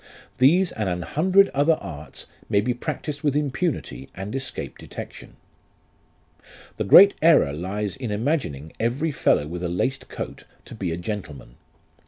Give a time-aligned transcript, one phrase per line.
[0.39, 5.35] These and an hundred other arts may be practised with impunity and escape detection."
[6.77, 10.97] The great error lies in imagining every fellow with a laced coat to be a
[10.97, 11.53] gentleman.